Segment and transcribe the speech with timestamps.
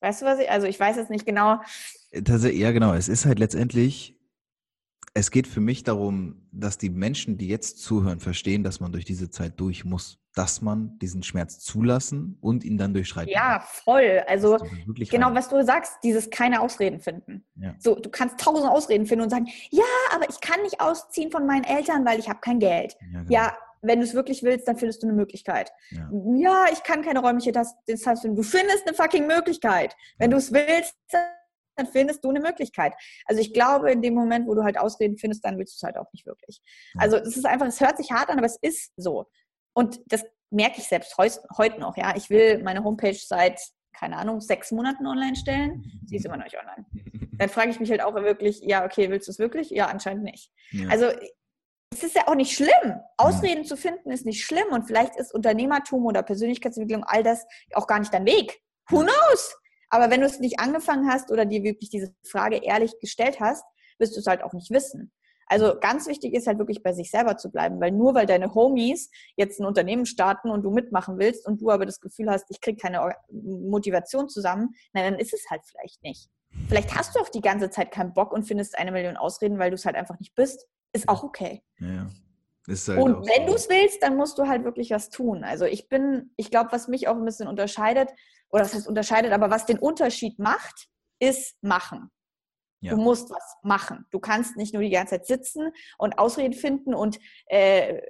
[0.00, 1.60] Weißt du, was ich, also ich weiß jetzt nicht genau.
[2.12, 2.94] Das, ja, genau.
[2.94, 4.18] Es ist halt letztendlich,
[5.12, 9.04] es geht für mich darum, dass die Menschen, die jetzt zuhören, verstehen, dass man durch
[9.04, 10.18] diese Zeit durch muss.
[10.34, 13.82] Dass man diesen Schmerz zulassen und ihn dann durchschreiten Ja, muss.
[13.82, 14.22] voll.
[14.28, 14.58] Also
[15.10, 15.34] genau, rein.
[15.34, 17.44] was du sagst, dieses keine Ausreden finden.
[17.56, 17.74] Ja.
[17.80, 19.82] So, du kannst tausend Ausreden finden und sagen, ja,
[20.14, 22.96] aber ich kann nicht ausziehen von meinen Eltern, weil ich habe kein Geld.
[23.00, 23.32] Ja, genau.
[23.32, 25.72] ja wenn du es wirklich willst, dann findest du eine Möglichkeit.
[25.90, 27.52] Ja, ja ich kann keine räumliche
[27.88, 28.36] Distanz finden.
[28.36, 29.96] Du findest eine fucking Möglichkeit.
[30.18, 32.94] Wenn du es willst, dann findest du eine Möglichkeit.
[33.26, 35.82] Also ich glaube, in dem Moment, wo du halt Ausreden findest, dann willst du es
[35.82, 36.60] halt auch nicht wirklich.
[36.94, 37.00] Ja.
[37.02, 39.26] Also es ist einfach, es hört sich hart an, aber es ist so.
[39.72, 41.96] Und das merke ich selbst heute noch.
[41.96, 43.60] Ja, ich will meine Homepage seit
[43.92, 45.84] keine Ahnung, sechs Monaten online stellen.
[46.06, 46.86] Sie ist immer noch nicht online.
[47.32, 49.70] Dann frage ich mich halt auch wirklich, ja, okay, willst du es wirklich?
[49.70, 50.50] Ja, anscheinend nicht.
[50.70, 50.88] Ja.
[50.88, 51.06] Also
[51.92, 53.00] es ist ja auch nicht schlimm.
[53.16, 57.44] Ausreden zu finden ist nicht schlimm und vielleicht ist Unternehmertum oder Persönlichkeitsentwicklung all das
[57.74, 58.62] auch gar nicht dein Weg.
[58.88, 59.56] Who knows?
[59.90, 63.64] Aber wenn du es nicht angefangen hast oder dir wirklich diese Frage ehrlich gestellt hast,
[63.98, 65.12] wirst du es halt auch nicht wissen.
[65.46, 68.54] Also ganz wichtig ist halt wirklich bei sich selber zu bleiben, weil nur weil deine
[68.54, 72.46] Homies jetzt ein Unternehmen starten und du mitmachen willst und du aber das Gefühl hast,
[72.50, 76.28] ich kriege keine Motivation zusammen, na dann ist es halt vielleicht nicht.
[76.68, 79.70] Vielleicht hast du auch die ganze Zeit keinen Bock und findest eine Million Ausreden, weil
[79.70, 81.62] du es halt einfach nicht bist ist auch okay.
[81.78, 82.06] Ja.
[82.68, 83.52] Halt und wenn so.
[83.52, 85.44] du es willst, dann musst du halt wirklich was tun.
[85.44, 88.10] Also ich bin, ich glaube, was mich auch ein bisschen unterscheidet,
[88.50, 92.10] oder was heißt unterscheidet, aber was den Unterschied macht, ist machen.
[92.82, 92.94] Ja.
[92.94, 94.06] Du musst was machen.
[94.10, 98.00] Du kannst nicht nur die ganze Zeit sitzen und Ausreden finden und äh,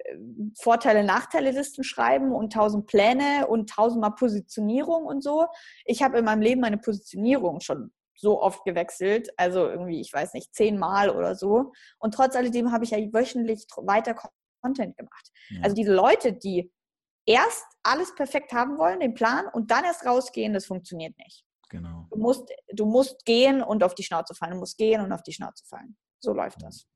[0.61, 5.47] Vorteile, Nachteile Listen schreiben und tausend Pläne und tausendmal Positionierung und so.
[5.85, 10.35] Ich habe in meinem Leben meine Positionierung schon so oft gewechselt, also irgendwie, ich weiß
[10.35, 11.73] nicht, zehnmal oder so.
[11.99, 14.15] Und trotz alledem habe ich ja wöchentlich weiter
[14.63, 15.31] Content gemacht.
[15.51, 15.63] Ja.
[15.63, 16.73] Also diese Leute, die
[17.27, 21.45] erst alles perfekt haben wollen, den Plan, und dann erst rausgehen, das funktioniert nicht.
[21.71, 22.07] Genau.
[22.11, 24.53] Du musst, du musst gehen und auf die Schnauze fallen.
[24.53, 25.97] Du musst gehen und auf die Schnauze fallen.
[26.19, 26.87] So läuft das.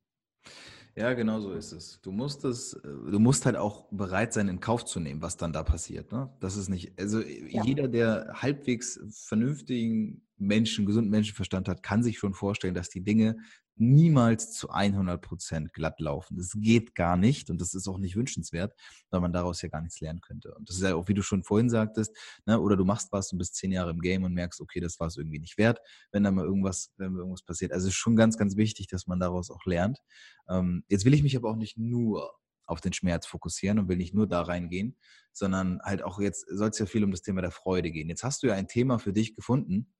[0.97, 2.01] Ja, genau so ist es.
[2.03, 5.53] Du musst es, du musst halt auch bereit sein, in Kauf zu nehmen, was dann
[5.53, 6.13] da passiert.
[6.13, 6.31] Ne?
[6.39, 7.65] Das ist nicht, also ja.
[7.65, 13.37] jeder, der halbwegs vernünftigen Menschen, gesunden Menschenverstand hat, kann sich schon vorstellen, dass die Dinge
[13.77, 16.37] niemals zu 100 Prozent glatt laufen.
[16.37, 18.73] Das geht gar nicht und das ist auch nicht wünschenswert,
[19.11, 20.55] weil man daraus ja gar nichts lernen könnte.
[20.55, 23.33] Und das ist ja auch, wie du schon vorhin sagtest, ne, oder du machst was
[23.33, 25.81] und bist zehn Jahre im Game und merkst, okay, das war es irgendwie nicht wert,
[26.13, 27.73] wenn da mal irgendwas, wenn irgendwas passiert.
[27.73, 29.99] Also es ist schon ganz, ganz wichtig, dass man daraus auch lernt.
[30.49, 32.33] Ähm, jetzt will ich mich aber auch nicht nur
[32.67, 34.97] auf den Schmerz fokussieren und will nicht nur da reingehen,
[35.33, 38.09] sondern halt auch jetzt soll es ja viel um das Thema der Freude gehen.
[38.09, 39.93] Jetzt hast du ja ein Thema für dich gefunden,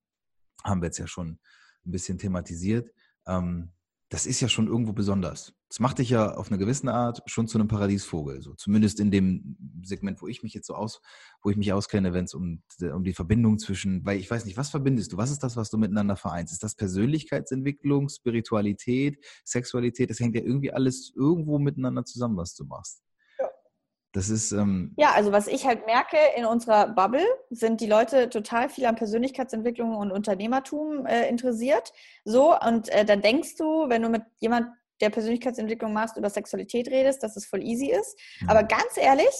[0.63, 1.39] haben wir jetzt ja schon
[1.85, 2.91] ein bisschen thematisiert.
[3.27, 3.71] Ähm,
[4.11, 5.55] das ist ja schon irgendwo besonders.
[5.69, 8.43] Das macht dich ja auf eine gewisse Art schon zu einem Paradiesvogel.
[8.43, 11.01] So zumindest in dem Segment, wo ich mich jetzt so aus,
[11.43, 14.57] wo ich mich auskenne, wenn es um, um die Verbindung zwischen, weil ich weiß nicht,
[14.57, 15.17] was verbindest du?
[15.17, 16.53] Was ist das, was du miteinander vereinst?
[16.53, 20.11] Ist das Persönlichkeitsentwicklung, Spiritualität, Sexualität?
[20.11, 23.04] Das hängt ja irgendwie alles irgendwo miteinander zusammen, was du machst.
[24.15, 24.53] Das ist.
[24.53, 28.87] Ähm ja, also was ich halt merke in unserer Bubble, sind die Leute total viel
[28.87, 31.93] an Persönlichkeitsentwicklung und Unternehmertum äh, interessiert.
[32.25, 34.69] So, und äh, dann denkst du, wenn du mit jemand,
[35.01, 38.17] der Persönlichkeitsentwicklung machst, über Sexualität redest, dass es voll easy ist.
[38.41, 38.51] Ja.
[38.51, 39.35] Aber ganz ehrlich,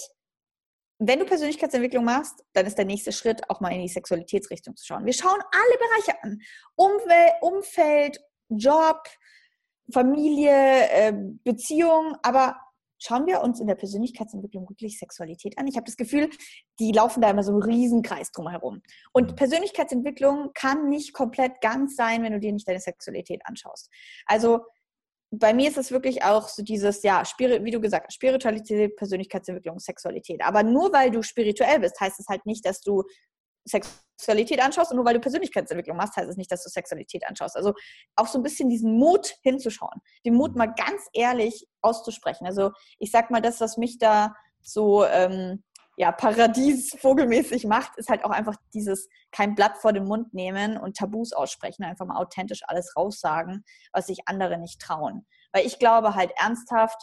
[0.99, 4.85] wenn du Persönlichkeitsentwicklung machst, dann ist der nächste Schritt, auch mal in die Sexualitätsrichtung zu
[4.85, 5.05] schauen.
[5.05, 6.39] Wir schauen alle Bereiche an.
[6.75, 8.19] Umwelt, Umfeld,
[8.49, 9.03] Job,
[9.93, 11.13] Familie, äh,
[11.45, 12.57] Beziehung, aber
[12.99, 15.67] schauen wir uns in der Persönlichkeitsentwicklung wirklich Sexualität an.
[15.67, 16.29] Ich habe das Gefühl,
[16.79, 18.81] die laufen da immer so einen Riesenkreis drumherum.
[19.11, 19.35] Und mhm.
[19.35, 23.89] Persönlichkeitsentwicklung kann nicht komplett ganz sein, wenn du dir nicht deine Sexualität anschaust.
[24.25, 24.61] Also
[25.31, 29.79] bei mir ist es wirklich auch so dieses, ja, wie du gesagt hast, Spiritualität, Persönlichkeitsentwicklung,
[29.79, 30.41] Sexualität.
[30.43, 33.03] Aber nur weil du spirituell bist, heißt es halt nicht, dass du
[33.65, 37.55] Sexualität anschaust und nur weil du Persönlichkeitsentwicklung machst, heißt es nicht, dass du Sexualität anschaust.
[37.55, 37.73] Also
[38.15, 42.45] auch so ein bisschen diesen Mut hinzuschauen, den Mut mal ganz ehrlich auszusprechen.
[42.45, 45.63] Also ich sag mal, das, was mich da so ähm,
[45.97, 50.97] ja, paradiesvogelmäßig macht, ist halt auch einfach dieses kein Blatt vor den Mund nehmen und
[50.97, 55.25] Tabus aussprechen, einfach mal authentisch alles raussagen, was sich andere nicht trauen.
[55.51, 57.01] Weil ich glaube halt ernsthaft,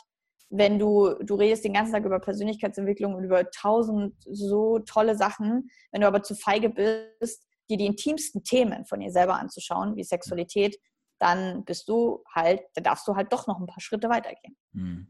[0.52, 5.70] wenn du, du redest den ganzen Tag über Persönlichkeitsentwicklung und über tausend so tolle Sachen,
[5.90, 10.04] wenn du aber zu feige bist, dir die intimsten Themen von dir selber anzuschauen, wie
[10.04, 10.78] Sexualität,
[11.19, 14.56] dann bist du halt, da darfst du halt doch noch ein paar Schritte weitergehen.
[14.75, 15.06] Hm.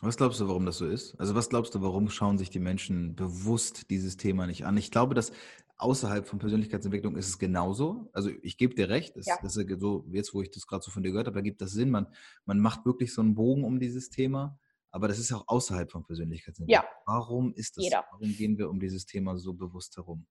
[0.00, 1.18] Was glaubst du, warum das so ist?
[1.18, 4.76] Also was glaubst du, warum schauen sich die Menschen bewusst dieses Thema nicht an?
[4.76, 5.32] Ich glaube, dass
[5.76, 8.10] außerhalb von Persönlichkeitsentwicklung ist es genauso.
[8.12, 9.36] Also ich gebe dir recht, das, ja.
[9.42, 11.60] das ist so, jetzt wo ich das gerade so von dir gehört habe, da gibt
[11.60, 11.90] das Sinn.
[11.90, 12.06] Man,
[12.44, 14.58] man macht wirklich so einen Bogen um dieses Thema
[14.94, 16.84] aber das ist auch außerhalb von Persönlichkeitsentwicklung.
[16.84, 16.88] Ja.
[17.06, 17.84] Warum ist das?
[17.84, 18.04] Jeder.
[18.10, 20.26] Warum gehen wir um dieses Thema so bewusst herum?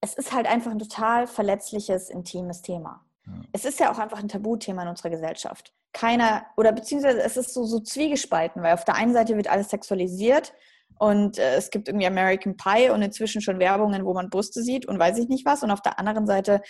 [0.00, 3.04] es ist halt einfach ein total verletzliches, intimes Thema.
[3.26, 3.32] Ja.
[3.52, 5.74] Es ist ja auch einfach ein Tabuthema in unserer Gesellschaft.
[5.92, 9.70] Keiner, oder beziehungsweise es ist so, so zwiegespalten, weil auf der einen Seite wird alles
[9.70, 10.54] sexualisiert
[11.00, 14.84] und äh, es gibt irgendwie American Pie und inzwischen schon Werbungen, wo man Brüste sieht
[14.84, 15.62] und weiß ich nicht was.
[15.62, 16.60] Und auf der anderen Seite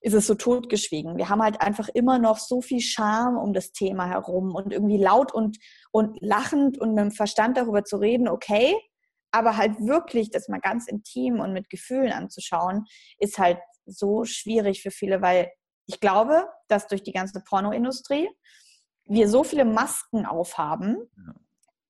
[0.00, 1.16] ist es so totgeschwiegen.
[1.16, 4.98] Wir haben halt einfach immer noch so viel Charme um das Thema herum und irgendwie
[4.98, 5.58] laut und,
[5.90, 8.76] und lachend und mit dem Verstand darüber zu reden, okay,
[9.32, 12.84] aber halt wirklich das mal ganz intim und mit Gefühlen anzuschauen,
[13.18, 15.50] ist halt so schwierig für viele, weil
[15.86, 18.28] ich glaube, dass durch die ganze Pornoindustrie
[19.06, 20.98] wir so viele Masken aufhaben,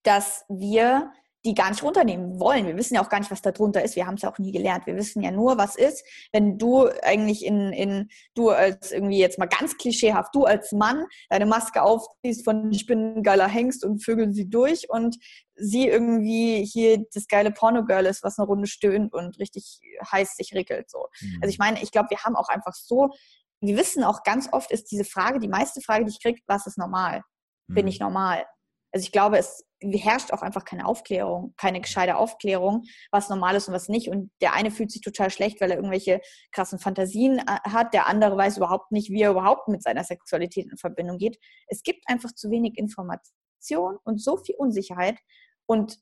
[0.04, 1.12] dass wir
[1.44, 2.66] die gar nicht runternehmen wollen.
[2.66, 3.96] Wir wissen ja auch gar nicht, was da drunter ist.
[3.96, 4.86] Wir haben es ja auch nie gelernt.
[4.86, 9.38] Wir wissen ja nur, was ist, wenn du eigentlich in, in, du als irgendwie jetzt
[9.38, 14.48] mal ganz klischeehaft, du als Mann deine Maske aufziehst von Spinnengeiler Hengst und vögeln sie
[14.48, 15.16] durch und
[15.54, 19.80] sie irgendwie hier das geile Pornogirl ist, was eine Runde stöhnt und richtig
[20.10, 20.90] heiß sich rickelt.
[20.90, 21.08] So.
[21.20, 21.38] Mhm.
[21.42, 23.10] Also ich meine, ich glaube, wir haben auch einfach so,
[23.60, 26.66] wir wissen auch ganz oft ist diese Frage, die meiste Frage, die ich kriege, was
[26.66, 27.22] ist normal?
[27.68, 27.88] Bin mhm.
[27.88, 28.44] ich normal?
[28.92, 33.68] Also ich glaube, es herrscht auch einfach keine Aufklärung, keine gescheite Aufklärung, was normal ist
[33.68, 34.08] und was nicht.
[34.08, 36.20] Und der eine fühlt sich total schlecht, weil er irgendwelche
[36.52, 37.94] krassen Fantasien äh, hat.
[37.94, 41.38] Der andere weiß überhaupt nicht, wie er überhaupt mit seiner Sexualität in Verbindung geht.
[41.66, 45.18] Es gibt einfach zu wenig Information und so viel Unsicherheit.
[45.66, 45.98] Und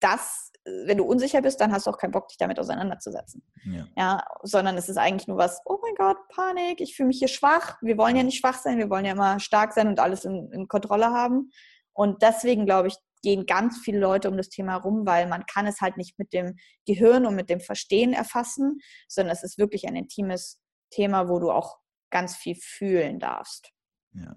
[0.00, 3.42] das, wenn du unsicher bist, dann hast du auch keinen Bock, dich damit auseinanderzusetzen.
[3.64, 3.86] Ja.
[3.96, 4.24] ja.
[4.42, 7.78] sondern es ist eigentlich nur was, oh mein Gott, Panik, ich fühle mich hier schwach.
[7.80, 10.52] Wir wollen ja nicht schwach sein, wir wollen ja immer stark sein und alles in,
[10.52, 11.50] in Kontrolle haben.
[11.94, 15.66] Und deswegen, glaube ich, gehen ganz viele Leute um das Thema herum, weil man kann
[15.66, 16.56] es halt nicht mit dem
[16.86, 20.60] Gehirn und mit dem Verstehen erfassen, sondern es ist wirklich ein intimes
[20.90, 21.78] Thema, wo du auch
[22.10, 23.72] ganz viel fühlen darfst.
[24.12, 24.36] Ja.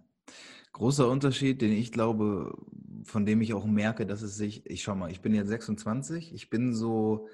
[0.71, 2.56] Großer Unterschied, den ich glaube,
[3.04, 6.33] von dem ich auch merke, dass es sich, ich schau mal, ich bin jetzt 26,
[6.33, 7.27] ich bin so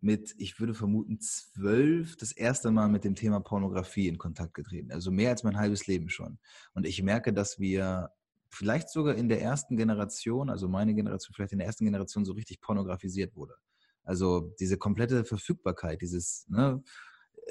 [0.00, 4.92] mit, ich würde vermuten, zwölf das erste Mal mit dem Thema Pornografie in Kontakt getreten.
[4.92, 6.38] Also mehr als mein halbes Leben schon.
[6.74, 8.10] Und ich merke, dass wir
[8.56, 12.32] vielleicht sogar in der ersten Generation, also meine Generation, vielleicht in der ersten Generation so
[12.32, 13.54] richtig pornografisiert wurde.
[14.02, 16.82] Also diese komplette Verfügbarkeit, dieses, ne,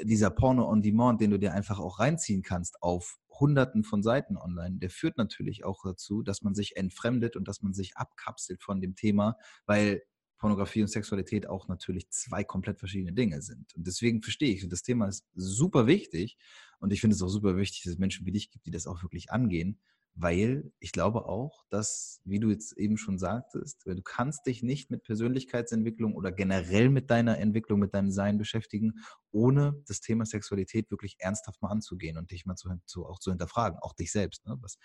[0.03, 4.37] dieser Porno on Demand, den du dir einfach auch reinziehen kannst auf hunderten von Seiten
[4.37, 8.63] online, der führt natürlich auch dazu, dass man sich entfremdet und dass man sich abkapselt
[8.63, 10.01] von dem Thema, weil
[10.37, 13.73] Pornografie und Sexualität auch natürlich zwei komplett verschiedene Dinge sind.
[13.75, 16.37] Und deswegen verstehe ich, das Thema ist super wichtig
[16.79, 18.87] und ich finde es auch super wichtig, dass es Menschen wie dich gibt, die das
[18.87, 19.79] auch wirklich angehen
[20.15, 24.89] weil ich glaube auch, dass, wie du jetzt eben schon sagtest, du kannst dich nicht
[24.89, 28.93] mit Persönlichkeitsentwicklung oder generell mit deiner Entwicklung, mit deinem Sein beschäftigen,
[29.31, 33.31] ohne das Thema Sexualität wirklich ernsthaft mal anzugehen und dich mal zu, zu auch zu
[33.31, 34.45] hinterfragen, auch dich selbst.
[34.45, 34.55] Ne?
[34.61, 34.77] Was,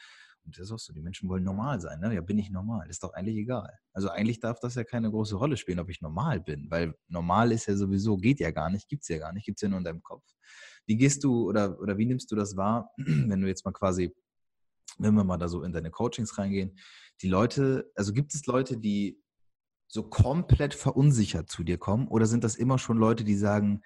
[0.44, 2.00] und das ist auch so, die Menschen wollen normal sein.
[2.00, 2.12] Ne?
[2.12, 2.90] Ja, bin ich normal?
[2.90, 3.78] Ist doch eigentlich egal.
[3.92, 7.52] Also eigentlich darf das ja keine große Rolle spielen, ob ich normal bin, weil normal
[7.52, 9.68] ist ja sowieso, geht ja gar nicht, gibt es ja gar nicht, gibt es ja
[9.68, 10.24] nur in deinem Kopf.
[10.86, 14.12] Wie gehst du oder, oder wie nimmst du das wahr, wenn du jetzt mal quasi
[14.98, 16.78] wenn wir mal da so in deine Coachings reingehen,
[17.22, 19.22] die Leute, also gibt es Leute, die
[19.88, 23.82] so komplett verunsichert zu dir kommen oder sind das immer schon Leute, die sagen,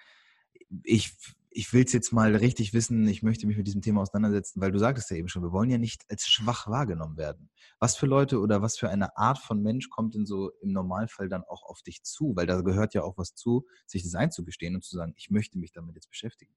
[0.83, 1.17] ich,
[1.49, 4.71] ich will es jetzt mal richtig wissen, ich möchte mich mit diesem Thema auseinandersetzen, weil
[4.71, 7.49] du sagtest ja eben schon, wir wollen ja nicht als schwach wahrgenommen werden.
[7.79, 11.29] Was für Leute oder was für eine Art von Mensch kommt denn so im Normalfall
[11.29, 12.33] dann auch auf dich zu?
[12.35, 15.57] Weil da gehört ja auch was zu, sich das einzugestehen und zu sagen, ich möchte
[15.57, 16.53] mich damit jetzt beschäftigen.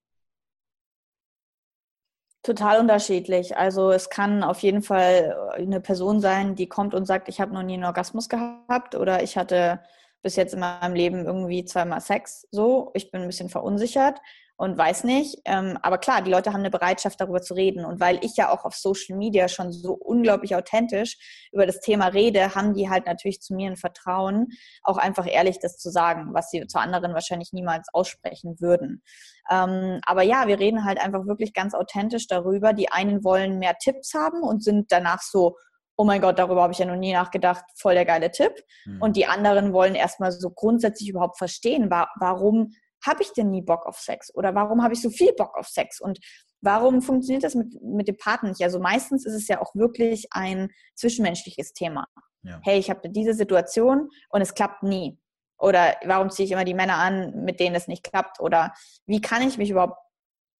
[2.49, 3.59] Total unterschiedlich.
[3.59, 7.53] Also es kann auf jeden Fall eine Person sein, die kommt und sagt, ich habe
[7.53, 9.81] noch nie einen Orgasmus gehabt oder ich hatte
[10.23, 12.49] bis jetzt in meinem Leben irgendwie zweimal Sex.
[12.51, 14.19] So, ich bin ein bisschen verunsichert
[14.59, 15.41] und weiß nicht.
[15.45, 17.85] Ähm, aber klar, die Leute haben eine Bereitschaft, darüber zu reden.
[17.85, 21.17] Und weil ich ja auch auf Social Media schon so unglaublich authentisch
[21.53, 24.49] über das Thema rede, haben die halt natürlich zu mir ein Vertrauen,
[24.83, 29.05] auch einfach ehrlich das zu sagen, was sie zu anderen wahrscheinlich niemals aussprechen würden.
[29.49, 32.73] Ähm, aber ja, wir reden halt einfach wirklich ganz authentisch darüber.
[32.73, 35.57] Die einen wollen mehr Tipps haben und sind danach so,
[35.97, 38.55] oh mein Gott, darüber habe ich ja noch nie nachgedacht, voll der geile Tipp.
[38.87, 39.03] Mhm.
[39.03, 42.73] Und die anderen wollen erstmal so grundsätzlich überhaupt verstehen, warum
[43.07, 44.35] habe ich denn nie Bock auf Sex?
[44.35, 46.01] Oder warum habe ich so viel Bock auf Sex?
[46.01, 46.19] Und
[46.61, 48.63] warum funktioniert das mit, mit dem Partner nicht?
[48.63, 52.07] Also meistens ist es ja auch wirklich ein zwischenmenschliches Thema.
[52.43, 52.61] Ja.
[52.63, 55.19] Hey, ich habe diese Situation und es klappt nie.
[55.59, 58.41] Oder warum ziehe ich immer die Männer an, mit denen es nicht klappt?
[58.41, 58.73] Oder
[59.07, 59.99] wie kann ich mich überhaupt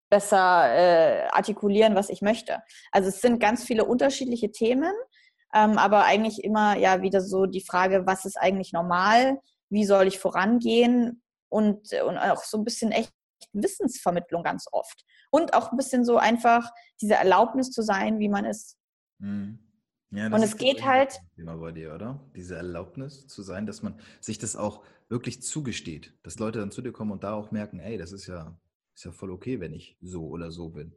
[0.09, 2.61] besser äh, artikulieren, was ich möchte?
[2.91, 4.91] Also es sind ganz viele unterschiedliche Themen,
[5.53, 9.39] ähm, aber eigentlich immer ja wieder so die Frage, was ist eigentlich normal?
[9.69, 11.21] Wie soll ich vorangehen?
[11.49, 13.13] Und, und auch so ein bisschen echt
[13.53, 15.05] Wissensvermittlung ganz oft.
[15.31, 18.77] Und auch ein bisschen so einfach diese Erlaubnis zu sein, wie man ist.
[19.19, 19.59] Mhm.
[20.11, 21.19] Ja, und es geht halt.
[21.35, 22.19] Thema bei dir, oder?
[22.35, 26.81] Diese Erlaubnis zu sein, dass man sich das auch wirklich zugesteht, dass Leute dann zu
[26.81, 28.59] dir kommen und da auch merken, ey, das ist ja,
[28.95, 30.95] ist ja voll okay, wenn ich so oder so bin.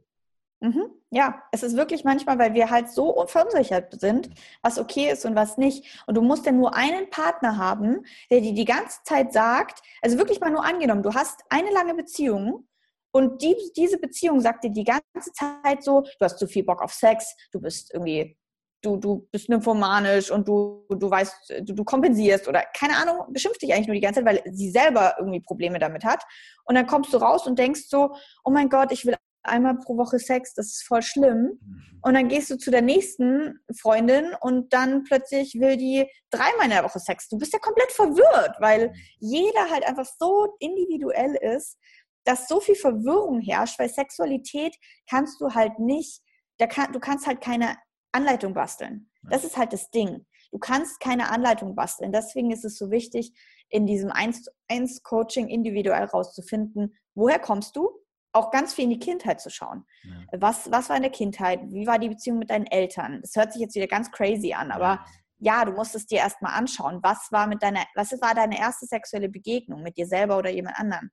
[0.63, 0.91] Mhm.
[1.11, 4.29] Ja, es ist wirklich manchmal, weil wir halt so verunsichert sind,
[4.61, 6.01] was okay ist und was nicht.
[6.07, 10.17] Und du musst ja nur einen Partner haben, der dir die ganze Zeit sagt, also
[10.17, 12.65] wirklich mal nur angenommen, du hast eine lange Beziehung
[13.11, 16.81] und die, diese Beziehung sagt dir die ganze Zeit so, du hast zu viel Bock
[16.81, 18.37] auf Sex, du bist irgendwie
[18.81, 23.61] du, du bist nymphomanisch und du, du weißt, du, du kompensierst oder keine Ahnung, beschimpft
[23.61, 26.23] dich eigentlich nur die ganze Zeit, weil sie selber irgendwie Probleme damit hat.
[26.65, 29.97] Und dann kommst du raus und denkst so, oh mein Gott, ich will einmal pro
[29.97, 31.59] Woche Sex, das ist voll schlimm.
[31.61, 31.99] Mhm.
[32.01, 36.71] Und dann gehst du zu der nächsten Freundin und dann plötzlich will die dreimal in
[36.71, 37.29] der Woche Sex.
[37.29, 38.93] Du bist ja komplett verwirrt, weil mhm.
[39.19, 41.77] jeder halt einfach so individuell ist,
[42.25, 44.75] dass so viel Verwirrung herrscht, weil Sexualität
[45.09, 46.21] kannst du halt nicht,
[46.57, 47.75] da kann, du kannst halt keine
[48.13, 49.09] Anleitung basteln.
[49.29, 50.25] Das ist halt das Ding.
[50.51, 52.11] Du kannst keine Anleitung basteln.
[52.11, 53.33] Deswegen ist es so wichtig,
[53.69, 57.89] in diesem 1-Coaching individuell rauszufinden, woher kommst du?
[58.33, 59.85] Auch ganz viel in die Kindheit zu schauen.
[60.03, 60.39] Ja.
[60.39, 61.61] Was, was war in der Kindheit?
[61.67, 63.21] Wie war die Beziehung mit deinen Eltern?
[63.21, 65.05] Das hört sich jetzt wieder ganz crazy an, aber
[65.39, 66.99] ja, ja du musst es dir erstmal anschauen.
[67.01, 70.79] Was war mit deiner, was war deine erste sexuelle Begegnung mit dir selber oder jemand
[70.79, 71.11] anderen?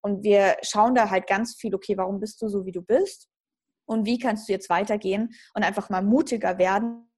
[0.00, 3.28] Und wir schauen da halt ganz viel, okay, warum bist du so, wie du bist?
[3.88, 7.10] und wie kannst du jetzt weitergehen und einfach mal mutiger werden,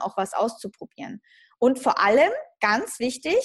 [0.00, 1.22] auch was auszuprobieren.
[1.58, 3.38] Und vor allem, ganz wichtig,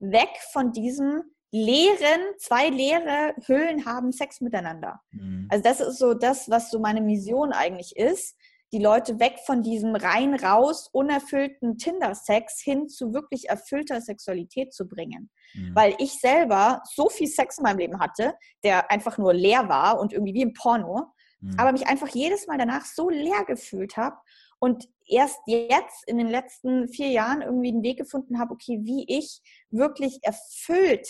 [0.00, 5.00] weg von diesem leeren, zwei leere Hüllen haben Sex miteinander.
[5.12, 5.48] Mhm.
[5.50, 8.36] Also das ist so das, was so meine Mission eigentlich ist,
[8.72, 14.86] die Leute weg von diesem rein raus unerfüllten Tinder-Sex hin zu wirklich erfüllter Sexualität zu
[14.86, 15.30] bringen.
[15.54, 15.74] Mhm.
[15.74, 19.98] Weil ich selber so viel Sex in meinem Leben hatte, der einfach nur leer war
[19.98, 21.06] und irgendwie wie im Porno,
[21.40, 21.54] mhm.
[21.58, 24.16] aber mich einfach jedes Mal danach so leer gefühlt habe
[24.58, 29.06] und erst jetzt in den letzten vier Jahren irgendwie den Weg gefunden habe, okay, wie
[29.08, 29.40] ich
[29.70, 31.08] wirklich erfüllt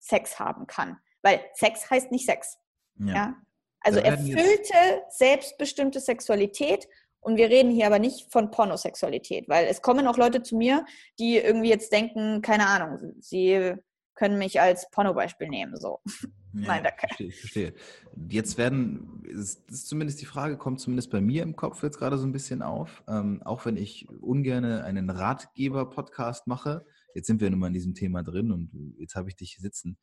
[0.00, 0.98] Sex haben kann.
[1.22, 2.58] Weil Sex heißt nicht Sex.
[2.98, 3.14] Ja.
[3.14, 3.34] ja?
[3.80, 4.74] Also erfüllte,
[5.08, 6.88] selbstbestimmte Sexualität.
[7.20, 10.86] Und wir reden hier aber nicht von Pornosexualität, weil es kommen auch Leute zu mir,
[11.18, 13.74] die irgendwie jetzt denken, keine Ahnung, sie
[14.14, 15.76] können mich als Pornobeispiel nehmen.
[15.76, 16.00] So.
[16.52, 17.06] Ja, Nein, danke.
[17.06, 17.74] Verstehe, ich verstehe.
[18.28, 22.18] Jetzt werden, ist, ist zumindest die Frage, kommt zumindest bei mir im Kopf jetzt gerade
[22.18, 26.84] so ein bisschen auf, ähm, auch wenn ich ungern einen Ratgeber-Podcast mache.
[27.14, 29.98] Jetzt sind wir nun mal in diesem Thema drin und jetzt habe ich dich sitzen.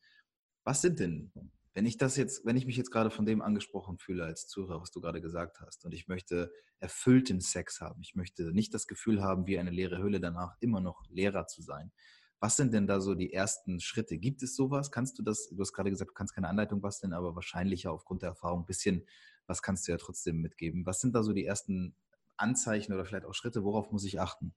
[0.64, 1.32] Was sind denn,
[1.74, 4.80] wenn ich das jetzt, wenn ich mich jetzt gerade von dem angesprochen fühle als Zuhörer,
[4.80, 8.86] was du gerade gesagt hast, und ich möchte erfüllten Sex haben, ich möchte nicht das
[8.86, 11.92] Gefühl haben, wie eine leere Hülle danach immer noch leerer zu sein.
[12.40, 14.18] Was sind denn da so die ersten Schritte?
[14.18, 14.90] Gibt es sowas?
[14.92, 17.90] Kannst du das, du hast gerade gesagt, du kannst keine Anleitung basteln, aber wahrscheinlich ja
[17.90, 19.04] aufgrund der Erfahrung ein bisschen,
[19.46, 20.86] was kannst du ja trotzdem mitgeben?
[20.86, 21.96] Was sind da so die ersten
[22.36, 23.64] Anzeichen oder vielleicht auch Schritte?
[23.64, 24.54] Worauf muss ich achten?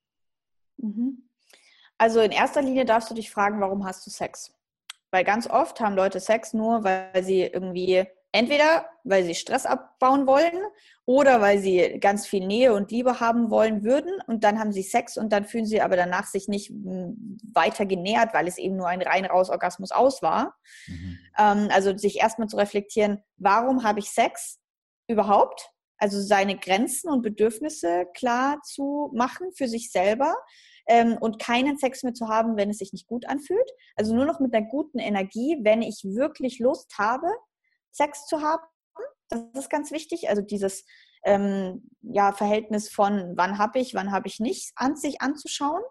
[0.77, 1.23] Mhm.
[2.01, 4.51] Also in erster Linie darfst du dich fragen, warum hast du Sex?
[5.11, 10.25] Weil ganz oft haben Leute Sex nur, weil sie irgendwie Entweder weil sie Stress abbauen
[10.25, 10.53] wollen
[11.05, 14.83] oder weil sie ganz viel Nähe und Liebe haben wollen würden und dann haben sie
[14.83, 18.77] Sex und dann fühlen sie aber danach sich nicht hm, weiter genährt, weil es eben
[18.77, 20.55] nur ein rein raus Orgasmus aus war.
[20.87, 21.19] Mhm.
[21.37, 24.59] Ähm, also sich erstmal zu reflektieren, warum habe ich Sex
[25.07, 25.69] überhaupt?
[25.97, 30.35] Also seine Grenzen und Bedürfnisse klar zu machen für sich selber
[30.87, 33.69] ähm, und keinen Sex mehr zu haben, wenn es sich nicht gut anfühlt.
[33.95, 37.27] Also nur noch mit einer guten Energie, wenn ich wirklich Lust habe
[37.91, 38.63] Sex zu haben.
[39.29, 40.29] Das ist ganz wichtig.
[40.29, 40.85] Also dieses
[41.23, 45.83] ähm, ja, Verhältnis von wann habe ich, wann habe ich nicht, an sich anzuschauen.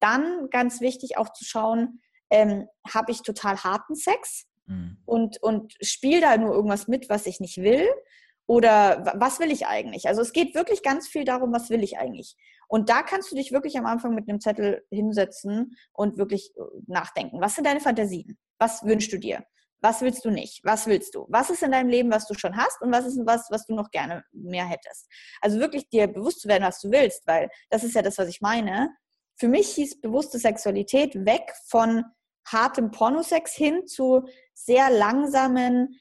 [0.00, 2.00] Dann ganz wichtig auch zu schauen,
[2.30, 4.98] ähm, habe ich total harten Sex mhm.
[5.06, 7.86] und, und spiele da nur irgendwas mit, was ich nicht will.
[8.46, 10.06] Oder was will ich eigentlich?
[10.06, 12.36] Also es geht wirklich ganz viel darum, was will ich eigentlich?
[12.68, 16.62] Und da kannst du dich wirklich am Anfang mit einem Zettel hinsetzen und wirklich äh,
[16.86, 17.40] nachdenken.
[17.40, 18.38] Was sind deine Fantasien?
[18.58, 19.44] Was wünschst du dir?
[19.80, 20.64] Was willst du nicht?
[20.64, 21.26] Was willst du?
[21.28, 23.74] Was ist in deinem Leben, was du schon hast und was ist was, was du
[23.74, 25.06] noch gerne mehr hättest?
[25.42, 28.28] Also wirklich dir bewusst zu werden, was du willst, weil das ist ja das, was
[28.28, 28.88] ich meine.
[29.36, 32.04] Für mich hieß bewusste Sexualität weg von
[32.46, 36.00] hartem Pornosex hin zu sehr langsamen,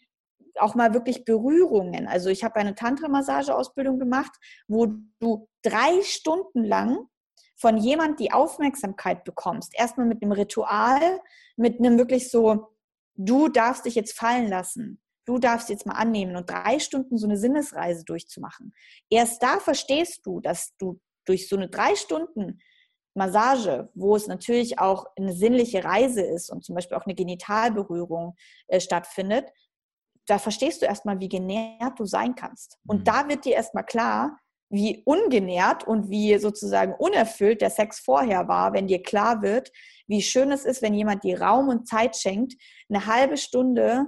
[0.59, 2.07] auch mal wirklich Berührungen.
[2.07, 4.31] Also ich habe eine Tantra-Massage-Ausbildung gemacht,
[4.67, 4.87] wo
[5.19, 6.97] du drei Stunden lang
[7.55, 9.73] von jemand die Aufmerksamkeit bekommst.
[9.75, 11.21] Erstmal mit einem Ritual,
[11.55, 12.73] mit einem wirklich so
[13.15, 14.99] du darfst dich jetzt fallen lassen.
[15.25, 18.73] Du darfst jetzt mal annehmen und drei Stunden so eine Sinnesreise durchzumachen.
[19.09, 22.59] Erst da verstehst du, dass du durch so eine drei Stunden
[23.15, 28.35] Massage, wo es natürlich auch eine sinnliche Reise ist und zum Beispiel auch eine Genitalberührung
[28.67, 29.49] äh, stattfindet,
[30.27, 32.77] da verstehst du erstmal, wie genährt du sein kannst.
[32.87, 33.03] Und mhm.
[33.03, 34.39] da wird dir erstmal klar,
[34.69, 39.71] wie ungenährt und wie sozusagen unerfüllt der Sex vorher war, wenn dir klar wird,
[40.07, 42.55] wie schön es ist, wenn jemand dir Raum und Zeit schenkt,
[42.89, 44.07] eine halbe Stunde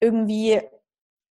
[0.00, 0.62] irgendwie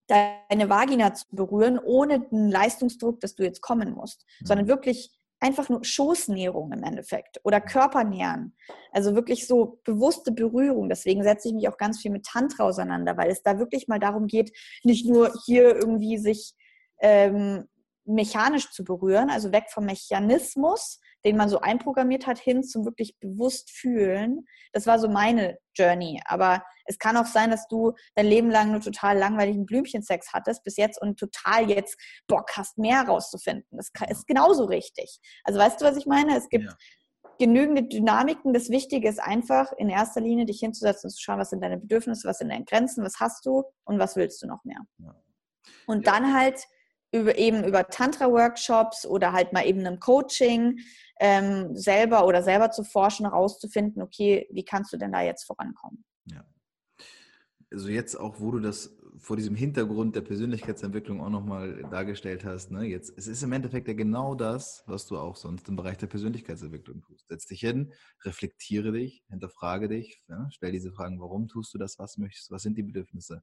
[0.07, 4.45] deine Vagina zu berühren, ohne den Leistungsdruck, dass du jetzt kommen musst, mhm.
[4.45, 5.11] sondern wirklich
[5.45, 8.55] einfach nur Schoßnährung im Endeffekt oder Körpernähren.
[8.91, 10.89] Also wirklich so bewusste Berührung.
[10.89, 13.99] Deswegen setze ich mich auch ganz viel mit Tantra auseinander, weil es da wirklich mal
[13.99, 14.51] darum geht,
[14.83, 16.55] nicht nur hier irgendwie sich
[16.99, 17.65] ähm,
[18.05, 23.17] mechanisch zu berühren, also weg vom Mechanismus, den man so einprogrammiert hat, hin zum wirklich
[23.19, 24.45] bewusst fühlen.
[24.73, 26.21] Das war so meine Journey.
[26.25, 30.63] Aber es kann auch sein, dass du dein Leben lang nur total langweiligen Blümchensex hattest
[30.63, 33.77] bis jetzt und total jetzt Bock hast, mehr rauszufinden.
[33.77, 35.19] Das ist genauso richtig.
[35.43, 36.37] Also weißt du, was ich meine?
[36.37, 36.75] Es gibt ja.
[37.39, 38.53] genügende Dynamiken.
[38.53, 41.77] Das Wichtige ist einfach, in erster Linie dich hinzusetzen und zu schauen, was sind deine
[41.77, 44.81] Bedürfnisse, was sind deine Grenzen, was hast du und was willst du noch mehr.
[44.99, 45.15] Ja.
[45.87, 46.11] Und ja.
[46.11, 46.63] dann halt
[47.15, 50.79] über, eben über Tantra-Workshops oder halt mal eben einem Coaching
[51.19, 56.03] ähm, selber oder selber zu forschen, herauszufinden, okay, wie kannst du denn da jetzt vorankommen?
[56.25, 56.43] Ja.
[57.71, 62.71] Also jetzt auch, wo du das vor diesem Hintergrund der Persönlichkeitsentwicklung auch nochmal dargestellt hast,
[62.71, 65.97] ne, jetzt, es ist im Endeffekt ja genau das, was du auch sonst im Bereich
[65.97, 67.27] der Persönlichkeitsentwicklung tust.
[67.29, 67.93] Setz dich hin,
[68.23, 72.63] reflektiere dich, hinterfrage dich, ja, stell diese Fragen, warum tust du das, was möchtest was
[72.63, 73.41] sind die Bedürfnisse?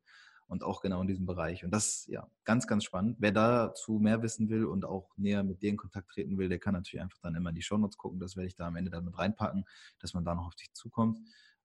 [0.53, 1.65] Und auch genau in diesem Bereich.
[1.65, 3.17] Und das ja ganz, ganz spannend.
[3.19, 6.59] Wer dazu mehr wissen will und auch näher mit dir in Kontakt treten will, der
[6.59, 8.21] kann natürlich einfach dann immer in die Shownotes gucken.
[8.21, 9.65] Das werde ich da am Ende dann mit reinpacken,
[9.99, 11.19] dass man da noch auf dich zukommt.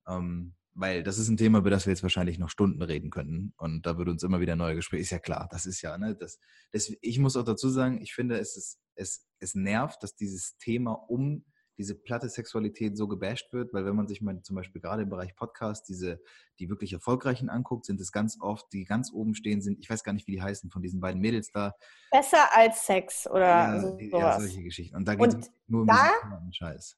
[0.08, 3.54] Ähm, weil das ist ein Thema, über das wir jetzt wahrscheinlich noch Stunden reden könnten.
[3.58, 5.02] Und da würde uns immer wieder neue Gespräche.
[5.02, 6.40] Ist ja klar, das ist ja, ne, das,
[6.72, 10.56] das, ich muss auch dazu sagen, ich finde, es ist, es, es nervt, dass dieses
[10.60, 11.44] Thema um
[11.78, 15.10] diese platte Sexualität so gebasht wird, weil wenn man sich mal zum Beispiel gerade im
[15.10, 16.20] Bereich Podcast diese,
[16.60, 20.04] die wirklich erfolgreichen anguckt, sind es ganz oft, die ganz oben stehen sind, ich weiß
[20.04, 21.74] gar nicht, wie die heißen, von diesen beiden Mädels da.
[22.12, 24.12] Besser als Sex oder ja, sowas.
[24.12, 24.96] Ja, solche Geschichten.
[24.96, 26.98] Und da geht es nur um da, diesen Scheiß.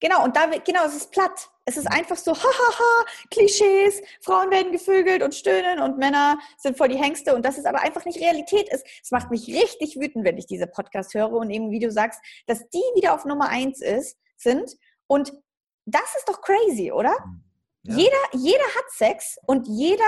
[0.00, 1.48] Genau, und da, genau, es ist platt.
[1.64, 6.88] Es ist einfach so, hahaha, Klischees, Frauen werden gevögelt und stöhnen und Männer sind voll
[6.88, 8.86] die Hengste und das ist aber einfach nicht Realität ist.
[9.02, 12.20] Es macht mich richtig wütend, wenn ich diese Podcast höre und eben, wie du sagst,
[12.46, 14.76] dass die wieder auf Nummer eins ist, sind
[15.08, 15.32] und
[15.84, 17.16] das ist doch crazy, oder?
[17.82, 17.96] Ja.
[17.96, 20.04] Jeder, jeder hat Sex und jeder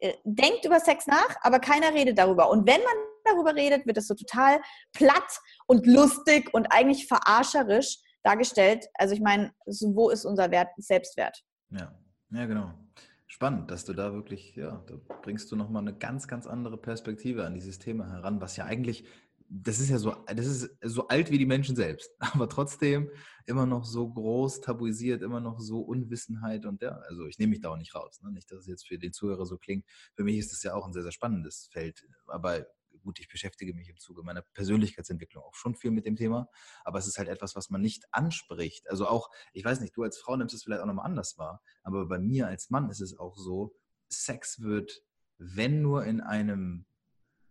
[0.00, 2.50] äh, denkt über Sex nach, aber keiner redet darüber.
[2.50, 2.94] Und wenn man
[3.24, 4.60] darüber redet, wird es so total
[4.92, 8.88] platt und lustig und eigentlich verarscherisch dargestellt.
[8.94, 11.42] Also ich meine, wo ist unser Wert, Selbstwert?
[11.70, 11.94] Ja,
[12.30, 12.74] ja, genau.
[13.26, 17.46] Spannend, dass du da wirklich, ja, da bringst du nochmal eine ganz, ganz andere Perspektive
[17.46, 19.06] an dieses Thema heran, was ja eigentlich,
[19.48, 23.10] das ist ja so, das ist so alt wie die Menschen selbst, aber trotzdem
[23.46, 27.60] immer noch so groß tabuisiert, immer noch so Unwissenheit und ja, also ich nehme mich
[27.60, 28.20] da auch nicht raus.
[28.22, 28.30] Ne?
[28.32, 29.86] Nicht, dass es jetzt für den Zuhörer so klingt.
[30.14, 32.66] Für mich ist es ja auch ein sehr, sehr spannendes Feld, aber
[33.02, 36.48] gut, ich beschäftige mich im Zuge meiner Persönlichkeitsentwicklung auch schon viel mit dem Thema,
[36.84, 38.88] aber es ist halt etwas, was man nicht anspricht.
[38.88, 41.62] Also auch, ich weiß nicht, du als Frau nimmst es vielleicht auch nochmal anders wahr,
[41.82, 43.74] aber bei mir als Mann ist es auch so,
[44.08, 45.02] Sex wird,
[45.38, 46.86] wenn nur in einem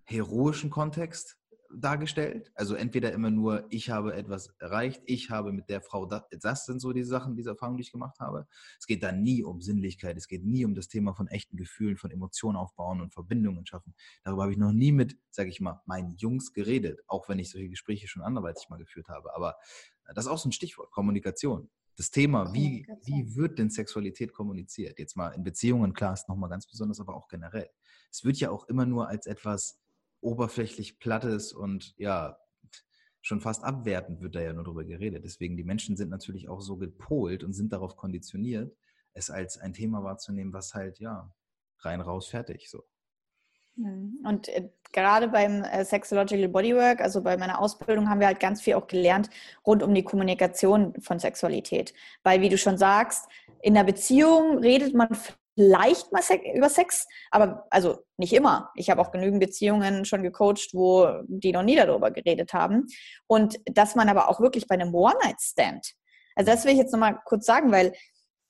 [0.05, 1.37] heroischen Kontext
[1.75, 2.51] dargestellt.
[2.55, 6.65] Also entweder immer nur, ich habe etwas erreicht, ich habe mit der Frau, das, das
[6.65, 8.47] sind so die Sachen, diese Erfahrungen, die ich gemacht habe.
[8.79, 11.97] Es geht da nie um Sinnlichkeit, es geht nie um das Thema von echten Gefühlen,
[11.97, 13.93] von Emotionen aufbauen und Verbindungen schaffen.
[14.23, 17.51] Darüber habe ich noch nie mit, sage ich mal, meinen Jungs geredet, auch wenn ich
[17.51, 19.35] solche Gespräche schon anderweitig mal geführt habe.
[19.35, 19.57] Aber
[20.13, 21.69] das ist auch so ein Stichwort, Kommunikation.
[21.97, 24.97] Das Thema, wie, wie wird denn Sexualität kommuniziert?
[24.97, 27.69] Jetzt mal in Beziehungen, klar, ist nochmal ganz besonders, aber auch generell.
[28.11, 29.79] Es wird ja auch immer nur als etwas
[30.21, 32.37] oberflächlich plattes und ja,
[33.21, 35.23] schon fast abwertend wird da ja nur drüber geredet.
[35.23, 38.75] Deswegen, die Menschen sind natürlich auch so gepolt und sind darauf konditioniert,
[39.13, 41.31] es als ein Thema wahrzunehmen, was halt, ja,
[41.79, 42.83] rein, raus, fertig, so.
[43.75, 44.19] Mhm.
[44.25, 48.61] Und äh, gerade beim äh, Sexological Bodywork, also bei meiner Ausbildung, haben wir halt ganz
[48.61, 49.29] viel auch gelernt
[49.65, 51.93] rund um die Kommunikation von Sexualität.
[52.23, 53.27] Weil, wie du schon sagst,
[53.61, 55.09] in der Beziehung redet man
[55.61, 56.23] vielleicht mal
[56.55, 58.71] über Sex, aber also nicht immer.
[58.75, 62.87] Ich habe auch genügend Beziehungen schon gecoacht, wo die noch nie darüber geredet haben.
[63.27, 65.93] Und dass man aber auch wirklich bei einem One-Night-Stand,
[66.35, 67.93] also das will ich jetzt nochmal kurz sagen, weil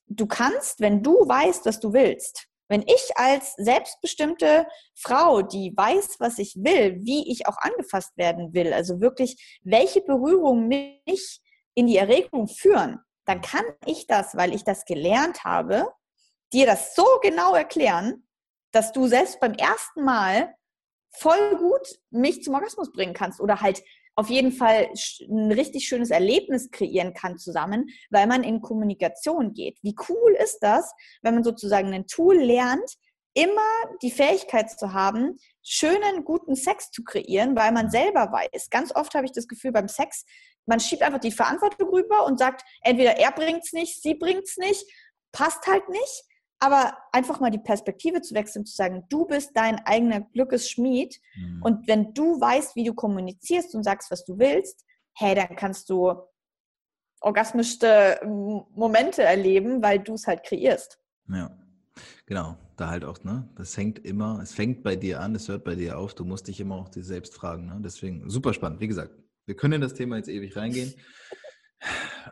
[0.06, 6.16] du kannst, wenn du weißt, was du willst, wenn ich als selbstbestimmte Frau, die weiß,
[6.18, 11.42] was ich will, wie ich auch angefasst werden will, also wirklich, welche Berührungen mich
[11.74, 15.86] in die Erregung führen, dann kann ich das, weil ich das gelernt habe,
[16.52, 18.26] dir das so genau erklären,
[18.72, 20.54] dass du selbst beim ersten Mal
[21.10, 23.82] voll gut mich zum Orgasmus bringen kannst oder halt
[24.14, 24.90] auf jeden Fall
[25.28, 29.78] ein richtig schönes Erlebnis kreieren kann zusammen, weil man in Kommunikation geht.
[29.82, 32.96] Wie cool ist das, wenn man sozusagen ein Tool lernt,
[33.34, 33.62] immer
[34.02, 38.68] die Fähigkeit zu haben, schönen, guten Sex zu kreieren, weil man selber weiß.
[38.68, 40.24] Ganz oft habe ich das Gefühl beim Sex,
[40.66, 44.44] man schiebt einfach die Verantwortung rüber und sagt, entweder er bringt es nicht, sie bringt
[44.44, 44.84] es nicht,
[45.32, 46.24] passt halt nicht.
[46.62, 51.20] Aber einfach mal die Perspektive zu wechseln, zu sagen, du bist dein eigener Glückesschmied.
[51.34, 51.60] Mhm.
[51.60, 55.90] Und wenn du weißt, wie du kommunizierst und sagst, was du willst, hey, dann kannst
[55.90, 56.14] du
[57.20, 58.20] orgasmischste
[58.76, 61.00] Momente erleben, weil du es halt kreierst.
[61.28, 61.50] Ja,
[62.26, 62.56] genau.
[62.76, 63.48] Da halt auch, ne?
[63.56, 66.14] Das hängt immer, es fängt bei dir an, es hört bei dir auf.
[66.14, 67.66] Du musst dich immer auch dir selbst fragen.
[67.66, 67.80] Ne?
[67.82, 68.80] Deswegen super spannend.
[68.80, 69.10] Wie gesagt,
[69.46, 70.94] wir können in das Thema jetzt ewig reingehen.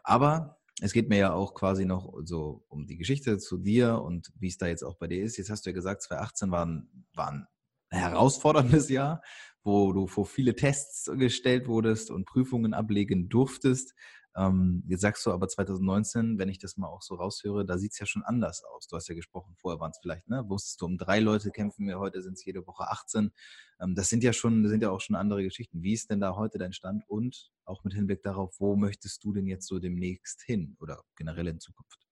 [0.05, 4.33] Aber es geht mir ja auch quasi noch so um die Geschichte zu dir und
[4.39, 5.37] wie es da jetzt auch bei dir ist.
[5.37, 7.47] Jetzt hast du ja gesagt, 2018 war ein, war ein
[7.91, 9.23] herausforderndes Jahr,
[9.63, 13.95] wo du vor viele Tests gestellt wurdest und Prüfungen ablegen durftest.
[14.37, 17.93] Ähm, jetzt sagst du aber 2019, wenn ich das mal auch so raushöre, da sieht
[17.93, 18.87] es ja schon anders aus.
[18.87, 21.87] Du hast ja gesprochen, vorher waren es vielleicht, ne, wusstest du, um drei Leute kämpfen
[21.87, 23.33] wir, heute sind es jede Woche 18.
[23.81, 25.83] Ähm, das sind ja schon, sind ja auch schon andere Geschichten.
[25.83, 29.33] Wie ist denn da heute dein Stand und auch mit Hinblick darauf, wo möchtest du
[29.33, 32.07] denn jetzt so demnächst hin oder generell in Zukunft?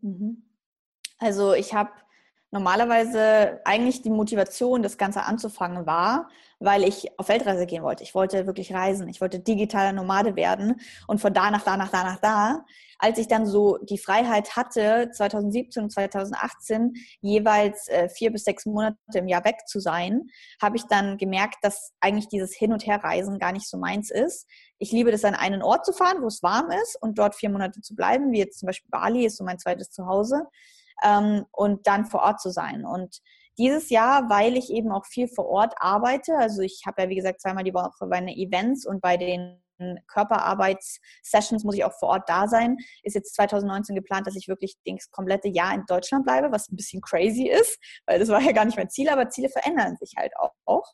[0.00, 0.42] Mhm.
[1.18, 1.92] Also ich habe
[2.50, 8.02] normalerweise eigentlich die Motivation, das Ganze anzufangen, war, weil ich auf Weltreise gehen wollte.
[8.02, 9.08] Ich wollte wirklich reisen.
[9.08, 12.64] Ich wollte digitaler Nomade werden und von da nach da nach da nach da.
[12.98, 18.66] Als ich dann so die Freiheit hatte, 2017 und 2018 jeweils äh, vier bis sechs
[18.66, 20.28] Monate im Jahr weg zu sein,
[20.60, 24.46] habe ich dann gemerkt, dass eigentlich dieses Hin- und Herreisen gar nicht so meins ist.
[24.78, 27.48] Ich liebe das, an einen Ort zu fahren, wo es warm ist und dort vier
[27.48, 30.46] Monate zu bleiben, wie jetzt zum Beispiel Bali ist so mein zweites Zuhause
[31.04, 32.84] ähm, und dann vor Ort zu sein.
[32.84, 33.20] Und
[33.58, 37.16] dieses Jahr, weil ich eben auch viel vor Ort arbeite, also ich habe ja wie
[37.16, 39.62] gesagt zweimal die Woche meine Events und bei den
[40.08, 42.76] Körperarbeitssessions muss ich auch vor Ort da sein.
[43.02, 46.76] Ist jetzt 2019 geplant, dass ich wirklich das komplette Jahr in Deutschland bleibe, was ein
[46.76, 50.14] bisschen crazy ist, weil das war ja gar nicht mein Ziel, aber Ziele verändern sich
[50.16, 50.32] halt
[50.64, 50.84] auch.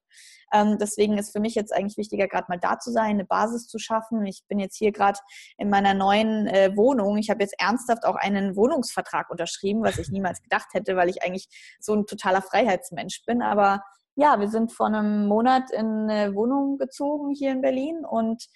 [0.53, 3.66] Ähm, deswegen ist für mich jetzt eigentlich wichtiger, gerade mal da zu sein, eine Basis
[3.66, 4.25] zu schaffen.
[4.27, 5.18] Ich bin jetzt hier gerade
[5.59, 7.18] in meiner neuen äh, Wohnung.
[7.18, 11.22] Ich habe jetzt ernsthaft auch einen Wohnungsvertrag unterschrieben, was ich niemals gedacht hätte, weil ich
[11.22, 11.49] eigentlich
[11.81, 13.42] so ein totaler Freiheitsmensch bin.
[13.42, 13.83] Aber
[14.14, 18.46] ja, wir sind vor einem Monat in eine Wohnung gezogen hier in Berlin und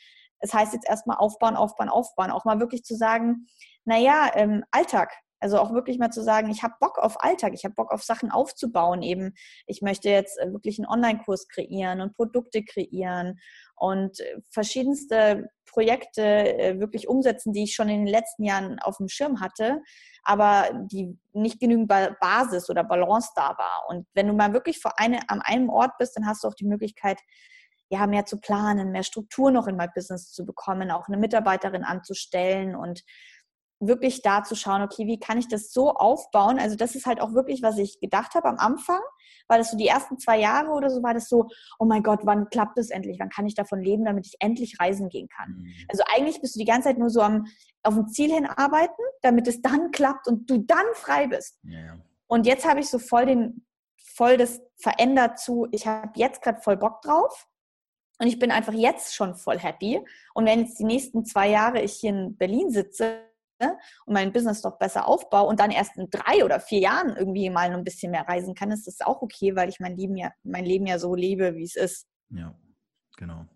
[0.41, 2.31] es heißt jetzt erstmal aufbauen, aufbauen, aufbauen.
[2.31, 3.47] Auch mal wirklich zu sagen,
[3.85, 5.13] naja, ähm, Alltag.
[5.43, 8.03] Also auch wirklich mal zu sagen, ich habe Bock auf Alltag, ich habe Bock auf
[8.03, 9.01] Sachen aufzubauen.
[9.03, 9.33] Eben,
[9.67, 13.41] ich möchte jetzt äh, wirklich einen Online-Kurs kreieren und Produkte kreieren
[13.75, 18.99] und äh, verschiedenste Projekte äh, wirklich umsetzen, die ich schon in den letzten Jahren auf
[18.99, 19.81] dem Schirm hatte,
[20.25, 21.89] aber die nicht genügend
[22.21, 23.87] Basis oder Balance da war.
[23.89, 26.55] Und wenn du mal wirklich vor eine, an einem Ort bist, dann hast du auch
[26.55, 27.19] die Möglichkeit,
[27.91, 31.85] ja, mehr zu planen, mehr Struktur noch in mein Business zu bekommen, auch eine Mitarbeiterin
[31.85, 33.03] anzustellen und
[33.81, 36.59] wirklich da zu schauen, okay, wie kann ich das so aufbauen?
[36.59, 39.01] Also das ist halt auch wirklich, was ich gedacht habe am Anfang,
[39.49, 41.49] weil das so die ersten zwei Jahre oder so war das so,
[41.79, 43.19] oh mein Gott, wann klappt es endlich?
[43.19, 45.51] Wann kann ich davon leben, damit ich endlich reisen gehen kann?
[45.51, 45.73] Mhm.
[45.89, 47.47] Also eigentlich bist du die ganze Zeit nur so am
[47.83, 51.59] auf ein Ziel hinarbeiten, damit es dann klappt und du dann frei bist.
[51.63, 51.97] Ja.
[52.27, 53.65] Und jetzt habe ich so voll den
[54.15, 57.49] voll das verändert zu, ich habe jetzt gerade voll Bock drauf
[58.21, 59.99] und ich bin einfach jetzt schon voll happy.
[60.35, 63.23] Und wenn jetzt die nächsten zwei Jahre ich hier in Berlin sitze
[63.59, 67.49] und mein Business doch besser aufbaue und dann erst in drei oder vier Jahren irgendwie
[67.49, 70.31] mal ein bisschen mehr reisen kann, ist das auch okay, weil ich mein Leben ja,
[70.43, 72.07] mein Leben ja so lebe, wie es ist.
[72.29, 72.55] Ja,
[73.17, 73.47] genau.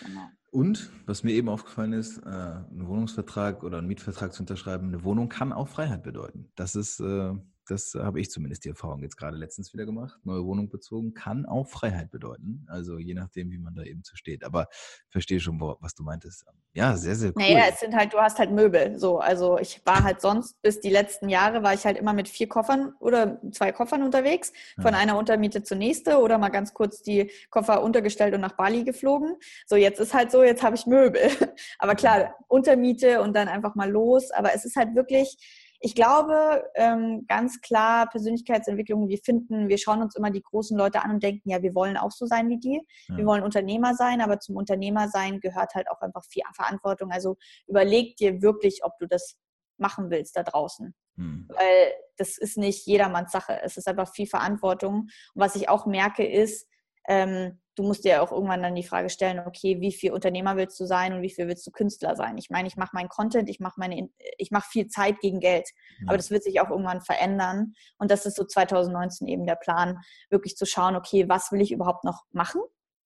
[0.00, 0.28] genau.
[0.50, 5.04] Und was mir eben aufgefallen ist, äh, einen Wohnungsvertrag oder einen Mietvertrag zu unterschreiben, eine
[5.04, 6.50] Wohnung kann auch Freiheit bedeuten.
[6.56, 7.34] Das ist äh,
[7.66, 10.18] das habe ich zumindest die Erfahrung jetzt gerade letztens wieder gemacht.
[10.24, 12.66] Neue Wohnung bezogen kann auch Freiheit bedeuten.
[12.68, 14.44] Also je nachdem, wie man da eben zu steht.
[14.44, 14.66] Aber
[15.10, 16.44] verstehe schon, was du meintest.
[16.74, 17.42] Ja, sehr, sehr cool.
[17.42, 18.98] Naja, es sind halt, du hast halt Möbel.
[18.98, 22.28] So, also ich war halt sonst bis die letzten Jahre war ich halt immer mit
[22.28, 24.98] vier Koffern oder zwei Koffern unterwegs, von ja.
[24.98, 29.36] einer Untermiete zur nächste oder mal ganz kurz die Koffer untergestellt und nach Bali geflogen.
[29.66, 31.22] So, jetzt ist halt so, jetzt habe ich Möbel.
[31.78, 34.30] Aber klar, Untermiete und dann einfach mal los.
[34.30, 35.36] Aber es ist halt wirklich,
[35.84, 41.02] ich glaube ähm, ganz klar Persönlichkeitsentwicklung, wir finden, wir schauen uns immer die großen Leute
[41.02, 42.80] an und denken, ja, wir wollen auch so sein wie die.
[43.08, 43.16] Ja.
[43.16, 47.10] Wir wollen Unternehmer sein, aber zum Unternehmer sein gehört halt auch einfach viel Verantwortung.
[47.10, 49.36] Also überleg dir wirklich, ob du das
[49.76, 50.94] machen willst da draußen.
[51.16, 51.48] Hm.
[51.48, 53.60] Weil das ist nicht jedermanns Sache.
[53.62, 55.00] Es ist einfach viel Verantwortung.
[55.00, 56.68] Und was ich auch merke, ist,
[57.08, 60.78] ähm, du musst dir auch irgendwann dann die Frage stellen, okay, wie viel Unternehmer willst
[60.78, 62.36] du sein und wie viel willst du Künstler sein?
[62.36, 65.68] Ich meine, ich mache meinen Content, ich mache meine, ich mache viel Zeit gegen Geld,
[66.00, 66.08] ja.
[66.08, 69.98] aber das wird sich auch irgendwann verändern und das ist so 2019 eben der Plan,
[70.30, 72.60] wirklich zu schauen, okay, was will ich überhaupt noch machen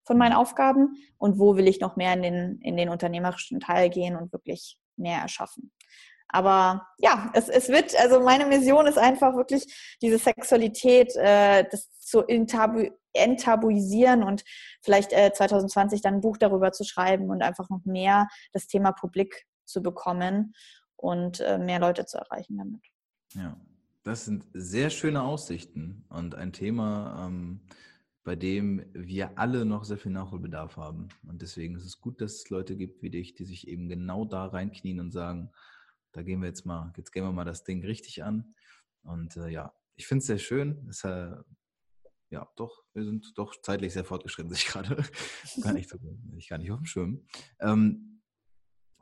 [0.04, 3.90] von meinen Aufgaben und wo will ich noch mehr in den, in den unternehmerischen Teil
[3.90, 5.72] gehen und wirklich mehr erschaffen.
[6.28, 11.90] Aber ja, es, es wird, also meine Mission ist einfach wirklich diese Sexualität, äh, das
[12.00, 14.44] zu enttabu enttabuisieren und
[14.82, 18.92] vielleicht äh, 2020 dann ein Buch darüber zu schreiben und einfach noch mehr das Thema
[18.92, 20.54] publik zu bekommen
[20.96, 22.82] und äh, mehr Leute zu erreichen damit.
[23.34, 23.58] Ja,
[24.02, 27.60] das sind sehr schöne Aussichten und ein Thema, ähm,
[28.22, 31.08] bei dem wir alle noch sehr viel Nachholbedarf haben.
[31.26, 34.24] Und deswegen ist es gut, dass es Leute gibt wie dich, die sich eben genau
[34.24, 35.50] da reinknien und sagen,
[36.16, 38.54] da gehen wir jetzt mal, jetzt gehen wir mal das Ding richtig an.
[39.02, 40.86] Und äh, ja, ich finde es sehr schön.
[40.88, 41.36] Es, äh,
[42.30, 44.96] ja, doch, wir sind doch zeitlich sehr fortgeschritten, sich gerade.
[45.62, 45.74] gar
[46.38, 47.26] ich gar nicht auf dem Schirm.
[47.60, 48.15] Ähm,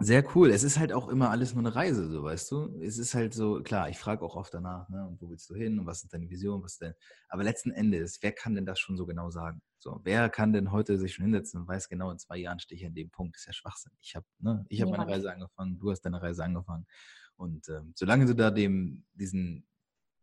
[0.00, 0.50] sehr cool.
[0.50, 2.80] Es ist halt auch immer alles nur eine Reise, so weißt du.
[2.82, 5.54] Es ist halt so, klar, ich frage auch oft danach, ne, und wo willst du
[5.54, 6.94] hin und was ist deine Vision, was denn.
[7.28, 9.62] Aber letzten Endes, wer kann denn das schon so genau sagen?
[9.78, 12.80] So, wer kann denn heute sich schon hinsetzen und weiß genau, in zwei Jahren stehe
[12.80, 13.36] ich an dem Punkt?
[13.36, 13.92] Das ist ja Schwachsinn.
[14.00, 16.86] Ich habe, ne, ich habe meine Reise angefangen, du hast deine Reise angefangen.
[17.36, 19.66] Und ähm, solange du da dem, diesen,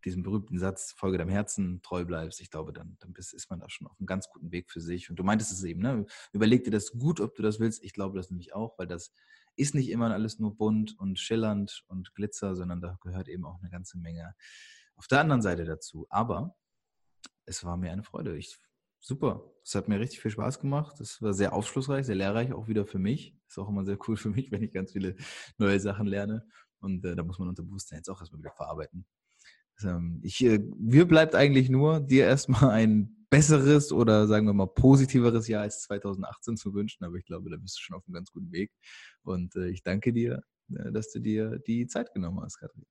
[0.05, 3.59] diesen berühmten Satz, Folge deinem Herzen, treu bleibst, ich glaube, dann, dann bist, ist man
[3.59, 5.09] da schon auf einem ganz guten Weg für sich.
[5.09, 6.05] Und du meintest es eben, ne?
[6.31, 7.83] Überleg dir das gut, ob du das willst.
[7.83, 9.13] Ich glaube das nämlich auch, weil das
[9.55, 13.59] ist nicht immer alles nur bunt und schillernd und Glitzer, sondern da gehört eben auch
[13.59, 14.35] eine ganze Menge
[14.95, 16.07] auf der anderen Seite dazu.
[16.09, 16.55] Aber
[17.45, 18.37] es war mir eine Freude.
[18.37, 18.57] Ich,
[18.99, 19.51] super.
[19.63, 20.99] Es hat mir richtig viel Spaß gemacht.
[20.99, 23.37] Es war sehr aufschlussreich, sehr lehrreich, auch wieder für mich.
[23.47, 25.15] Ist auch immer sehr cool für mich, wenn ich ganz viele
[25.57, 26.47] neue Sachen lerne.
[26.79, 29.05] Und äh, da muss man unser Bewusstsein jetzt auch erstmal wieder verarbeiten.
[29.83, 34.67] Ähm, ich, äh, mir bleibt eigentlich nur, dir erstmal ein besseres oder sagen wir mal
[34.67, 37.03] positiveres Jahr als 2018 zu wünschen.
[37.05, 38.71] Aber ich glaube, da bist du schon auf einem ganz guten Weg.
[39.23, 42.85] Und äh, ich danke dir, äh, dass du dir die Zeit genommen hast, Katrin.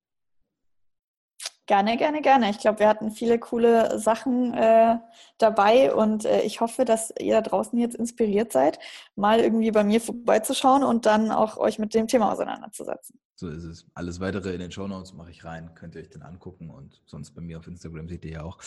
[1.70, 2.50] Gerne, gerne, gerne.
[2.50, 4.98] Ich glaube, wir hatten viele coole Sachen äh,
[5.38, 8.81] dabei und äh, ich hoffe, dass ihr da draußen jetzt inspiriert seid,
[9.14, 13.20] mal irgendwie bei mir vorbeizuschauen und dann auch euch mit dem Thema auseinanderzusetzen.
[13.40, 13.87] So ist es.
[13.94, 17.00] Alles weitere in den Show Notes mache ich rein, könnt ihr euch dann angucken und
[17.07, 18.59] sonst bei mir auf Instagram seht ihr ja auch,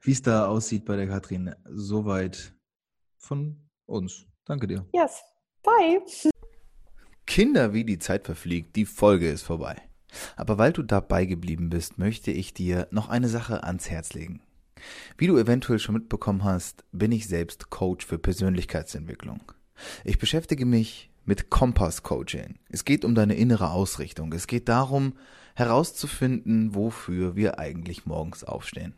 [0.00, 1.54] wie es da aussieht bei der Katrin.
[1.66, 2.54] Soweit
[3.18, 4.24] von uns.
[4.46, 4.86] Danke dir.
[4.94, 5.22] Yes.
[5.62, 6.00] Bye.
[7.26, 9.76] Kinder, wie die Zeit verfliegt, die Folge ist vorbei.
[10.36, 14.40] Aber weil du dabei geblieben bist, möchte ich dir noch eine Sache ans Herz legen.
[15.18, 19.52] Wie du eventuell schon mitbekommen hast, bin ich selbst Coach für Persönlichkeitsentwicklung.
[20.04, 22.58] Ich beschäftige mich mit Kompass Coaching.
[22.68, 24.32] Es geht um deine innere Ausrichtung.
[24.32, 25.14] Es geht darum,
[25.54, 28.94] herauszufinden, wofür wir eigentlich morgens aufstehen.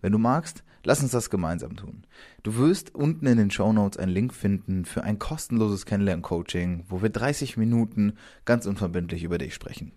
[0.00, 2.04] Wenn du magst, lass uns das gemeinsam tun.
[2.42, 7.02] Du wirst unten in den Show Notes einen Link finden für ein kostenloses Kennenlern-Coaching, wo
[7.02, 9.92] wir 30 Minuten ganz unverbindlich über dich sprechen.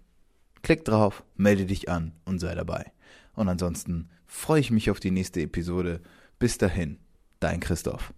[0.61, 2.91] Klick drauf, melde dich an und sei dabei.
[3.33, 6.01] Und ansonsten freue ich mich auf die nächste Episode.
[6.39, 6.99] Bis dahin,
[7.39, 8.13] dein Christoph.